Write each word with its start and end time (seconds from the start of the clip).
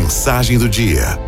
Mensagem 0.00 0.56
do 0.56 0.68
dia. 0.68 1.18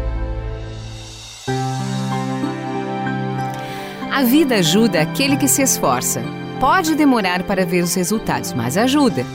A 4.13 4.23
vida 4.23 4.55
ajuda 4.55 5.01
aquele 5.01 5.37
que 5.37 5.49
se 5.49 5.61
esforça. 5.61 6.23
Pode 6.61 6.95
demorar 6.95 7.43
para 7.43 7.67
ver 7.67 7.83
os 7.83 7.95
resultados, 7.95 8.53
mas 8.53 8.77
ajuda. 8.77 9.27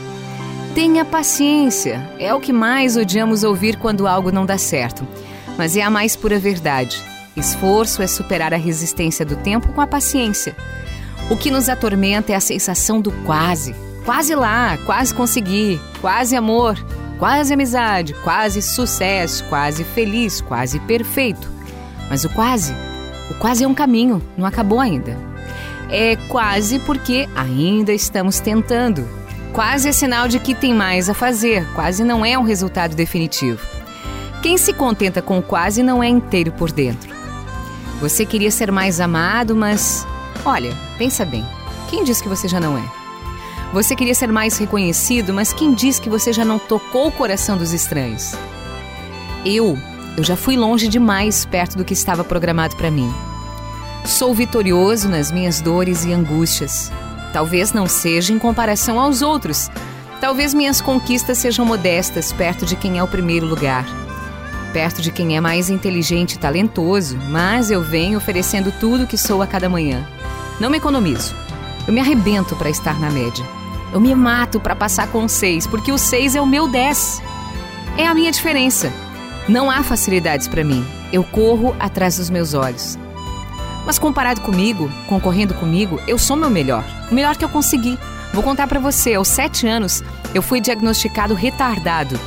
Tenha 0.74 1.04
paciência. 1.04 2.00
É 2.18 2.32
o 2.32 2.40
que 2.40 2.50
mais 2.50 2.96
odiamos 2.96 3.44
ouvir 3.44 3.76
quando 3.76 4.06
algo 4.06 4.32
não 4.32 4.46
dá 4.46 4.56
certo. 4.56 5.06
Mas 5.58 5.76
é 5.76 5.82
a 5.82 5.90
mais 5.90 6.16
pura 6.16 6.38
verdade. 6.38 7.04
Esforço 7.36 8.00
é 8.00 8.06
superar 8.06 8.54
a 8.54 8.56
resistência 8.56 9.22
do 9.22 9.36
tempo 9.36 9.70
com 9.74 9.82
a 9.82 9.86
paciência. 9.86 10.56
O 11.28 11.36
que 11.36 11.50
nos 11.50 11.68
atormenta 11.68 12.32
é 12.32 12.36
a 12.36 12.40
sensação 12.40 13.02
do 13.02 13.12
quase. 13.26 13.74
Quase 14.02 14.34
lá, 14.34 14.78
quase 14.86 15.12
consegui, 15.12 15.78
quase 16.00 16.34
amor, 16.34 16.82
quase 17.18 17.52
amizade, 17.52 18.14
quase 18.22 18.62
sucesso, 18.62 19.44
quase 19.44 19.84
feliz, 19.84 20.40
quase 20.40 20.78
perfeito. 20.80 21.50
Mas 22.08 22.24
o 22.24 22.28
quase, 22.30 22.74
o 23.30 23.34
quase 23.34 23.64
é 23.64 23.68
um 23.68 23.74
caminho, 23.74 24.22
não 24.36 24.46
acabou 24.46 24.80
ainda. 24.80 25.16
É 25.90 26.16
quase 26.28 26.78
porque 26.80 27.28
ainda 27.34 27.92
estamos 27.92 28.40
tentando. 28.40 29.08
Quase 29.52 29.88
é 29.88 29.92
sinal 29.92 30.28
de 30.28 30.38
que 30.38 30.54
tem 30.54 30.74
mais 30.74 31.08
a 31.08 31.14
fazer, 31.14 31.66
quase 31.74 32.04
não 32.04 32.24
é 32.24 32.38
um 32.38 32.42
resultado 32.42 32.94
definitivo. 32.94 33.60
Quem 34.42 34.58
se 34.58 34.72
contenta 34.72 35.22
com 35.22 35.40
quase 35.40 35.82
não 35.82 36.02
é 36.02 36.08
inteiro 36.08 36.52
por 36.52 36.70
dentro. 36.70 37.14
Você 38.00 38.26
queria 38.26 38.50
ser 38.50 38.70
mais 38.70 39.00
amado, 39.00 39.56
mas. 39.56 40.06
Olha, 40.44 40.76
pensa 40.98 41.24
bem. 41.24 41.44
Quem 41.88 42.04
diz 42.04 42.20
que 42.20 42.28
você 42.28 42.46
já 42.46 42.60
não 42.60 42.76
é? 42.76 42.95
Você 43.76 43.94
queria 43.94 44.14
ser 44.14 44.32
mais 44.32 44.56
reconhecido, 44.56 45.34
mas 45.34 45.52
quem 45.52 45.74
diz 45.74 46.00
que 46.00 46.08
você 46.08 46.32
já 46.32 46.46
não 46.46 46.58
tocou 46.58 47.08
o 47.08 47.12
coração 47.12 47.58
dos 47.58 47.74
estranhos? 47.74 48.32
Eu, 49.44 49.78
eu 50.16 50.24
já 50.24 50.34
fui 50.34 50.56
longe 50.56 50.88
demais 50.88 51.44
perto 51.44 51.76
do 51.76 51.84
que 51.84 51.92
estava 51.92 52.24
programado 52.24 52.74
para 52.74 52.90
mim. 52.90 53.12
Sou 54.06 54.34
vitorioso 54.34 55.10
nas 55.10 55.30
minhas 55.30 55.60
dores 55.60 56.06
e 56.06 56.12
angústias. 56.14 56.90
Talvez 57.34 57.74
não 57.74 57.86
seja 57.86 58.32
em 58.32 58.38
comparação 58.38 58.98
aos 58.98 59.20
outros. 59.20 59.68
Talvez 60.22 60.54
minhas 60.54 60.80
conquistas 60.80 61.36
sejam 61.36 61.66
modestas 61.66 62.32
perto 62.32 62.64
de 62.64 62.76
quem 62.76 62.96
é 62.96 63.02
o 63.02 63.08
primeiro 63.08 63.44
lugar 63.44 63.84
perto 64.72 65.00
de 65.00 65.10
quem 65.10 65.34
é 65.34 65.40
mais 65.40 65.70
inteligente 65.70 66.34
e 66.34 66.38
talentoso, 66.38 67.16
mas 67.30 67.70
eu 67.70 67.82
venho 67.82 68.18
oferecendo 68.18 68.70
tudo 68.78 69.06
que 69.06 69.16
sou 69.16 69.40
a 69.40 69.46
cada 69.46 69.70
manhã. 69.70 70.06
Não 70.60 70.68
me 70.68 70.76
economizo. 70.76 71.34
Eu 71.86 71.94
me 71.94 72.00
arrebento 72.00 72.54
para 72.56 72.68
estar 72.68 73.00
na 73.00 73.08
média. 73.08 73.42
Eu 73.92 74.00
me 74.00 74.14
mato 74.14 74.60
para 74.60 74.76
passar 74.76 75.08
com 75.08 75.26
seis, 75.28 75.66
porque 75.66 75.92
o 75.92 75.98
seis 75.98 76.34
é 76.34 76.40
o 76.40 76.46
meu 76.46 76.68
dez. 76.68 77.22
É 77.96 78.06
a 78.06 78.14
minha 78.14 78.30
diferença. 78.30 78.92
Não 79.48 79.70
há 79.70 79.82
facilidades 79.82 80.48
para 80.48 80.64
mim. 80.64 80.84
Eu 81.12 81.22
corro 81.22 81.74
atrás 81.78 82.16
dos 82.16 82.28
meus 82.28 82.52
olhos. 82.52 82.98
Mas 83.86 83.98
comparado 83.98 84.40
comigo, 84.40 84.90
concorrendo 85.08 85.54
comigo, 85.54 86.00
eu 86.08 86.18
sou 86.18 86.36
meu 86.36 86.50
melhor. 86.50 86.84
O 87.10 87.14
melhor 87.14 87.36
que 87.36 87.44
eu 87.44 87.48
consegui. 87.48 87.96
Vou 88.34 88.42
contar 88.42 88.66
para 88.66 88.80
você. 88.80 89.14
Aos 89.14 89.28
sete 89.28 89.66
anos, 89.66 90.02
eu 90.34 90.42
fui 90.42 90.60
diagnosticado 90.60 91.34
retardado 91.34 92.18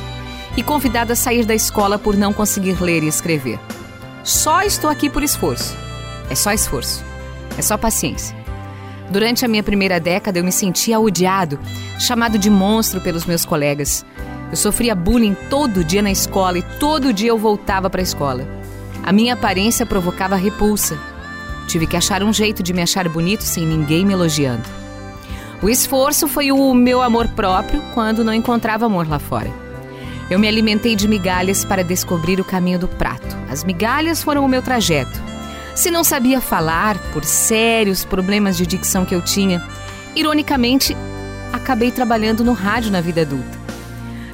e 0.56 0.62
convidado 0.62 1.12
a 1.12 1.16
sair 1.16 1.44
da 1.44 1.54
escola 1.54 1.98
por 1.98 2.16
não 2.16 2.32
conseguir 2.32 2.82
ler 2.82 3.02
e 3.02 3.08
escrever. 3.08 3.60
Só 4.24 4.62
estou 4.62 4.88
aqui 4.88 5.10
por 5.10 5.22
esforço. 5.22 5.76
É 6.30 6.34
só 6.34 6.52
esforço. 6.52 7.04
É 7.58 7.62
só 7.62 7.76
paciência. 7.76 8.39
Durante 9.10 9.44
a 9.44 9.48
minha 9.48 9.62
primeira 9.62 9.98
década, 9.98 10.38
eu 10.38 10.44
me 10.44 10.52
sentia 10.52 11.00
odiado, 11.00 11.58
chamado 11.98 12.38
de 12.38 12.48
monstro 12.48 13.00
pelos 13.00 13.26
meus 13.26 13.44
colegas. 13.44 14.06
Eu 14.50 14.56
sofria 14.56 14.94
bullying 14.94 15.36
todo 15.48 15.84
dia 15.84 16.00
na 16.00 16.12
escola 16.12 16.58
e 16.58 16.62
todo 16.78 17.12
dia 17.12 17.30
eu 17.30 17.38
voltava 17.38 17.90
para 17.90 18.00
a 18.00 18.02
escola. 18.02 18.46
A 19.02 19.12
minha 19.12 19.34
aparência 19.34 19.84
provocava 19.84 20.36
repulsa. 20.36 20.96
Tive 21.66 21.86
que 21.86 21.96
achar 21.96 22.22
um 22.22 22.32
jeito 22.32 22.62
de 22.62 22.72
me 22.72 22.82
achar 22.82 23.08
bonito 23.08 23.42
sem 23.42 23.66
ninguém 23.66 24.04
me 24.04 24.12
elogiando. 24.12 24.62
O 25.60 25.68
esforço 25.68 26.28
foi 26.28 26.52
o 26.52 26.72
meu 26.72 27.02
amor 27.02 27.26
próprio 27.28 27.82
quando 27.92 28.24
não 28.24 28.32
encontrava 28.32 28.86
amor 28.86 29.08
lá 29.08 29.18
fora. 29.18 29.50
Eu 30.30 30.38
me 30.38 30.46
alimentei 30.46 30.94
de 30.94 31.08
migalhas 31.08 31.64
para 31.64 31.82
descobrir 31.82 32.40
o 32.40 32.44
caminho 32.44 32.78
do 32.78 32.88
prato. 32.88 33.36
As 33.50 33.64
migalhas 33.64 34.22
foram 34.22 34.44
o 34.44 34.48
meu 34.48 34.62
trajeto. 34.62 35.20
Se 35.74 35.90
não 35.90 36.04
sabia 36.04 36.40
falar, 36.40 36.98
por 37.12 37.24
sérios 37.24 38.04
problemas 38.04 38.56
de 38.56 38.66
dicção 38.66 39.04
que 39.04 39.14
eu 39.14 39.22
tinha, 39.22 39.62
ironicamente, 40.14 40.96
acabei 41.52 41.90
trabalhando 41.90 42.44
no 42.44 42.52
rádio 42.52 42.90
na 42.90 43.00
vida 43.00 43.22
adulta. 43.22 43.58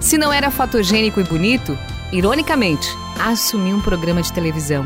Se 0.00 0.18
não 0.18 0.32
era 0.32 0.50
fotogênico 0.50 1.20
e 1.20 1.24
bonito, 1.24 1.76
ironicamente, 2.12 2.88
assumi 3.20 3.72
um 3.72 3.80
programa 3.80 4.22
de 4.22 4.32
televisão. 4.32 4.84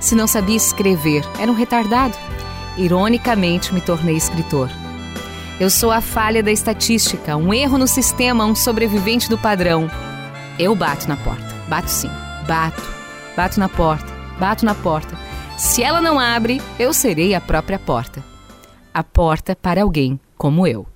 Se 0.00 0.14
não 0.14 0.26
sabia 0.26 0.56
escrever, 0.56 1.24
era 1.38 1.50
um 1.50 1.54
retardado. 1.54 2.16
Ironicamente, 2.76 3.72
me 3.72 3.80
tornei 3.80 4.16
escritor. 4.16 4.68
Eu 5.58 5.70
sou 5.70 5.92
a 5.92 6.00
falha 6.00 6.42
da 6.42 6.50
estatística, 6.50 7.36
um 7.36 7.54
erro 7.54 7.78
no 7.78 7.86
sistema, 7.86 8.44
um 8.44 8.54
sobrevivente 8.54 9.30
do 9.30 9.38
padrão. 9.38 9.88
Eu 10.58 10.74
bato 10.74 11.08
na 11.08 11.16
porta. 11.16 11.54
Bato 11.68 11.88
sim. 11.88 12.10
Bato. 12.46 12.82
Bato 13.36 13.58
na 13.60 13.68
porta. 13.68 14.12
Bato 14.38 14.64
na 14.64 14.74
porta. 14.74 15.16
Se 15.56 15.82
ela 15.82 16.00
não 16.00 16.18
abre, 16.18 16.60
eu 16.78 16.92
serei 16.92 17.34
a 17.34 17.40
própria 17.40 17.78
porta. 17.78 18.22
A 18.92 19.02
porta 19.02 19.54
para 19.54 19.82
alguém 19.82 20.18
como 20.36 20.66
eu. 20.66 20.86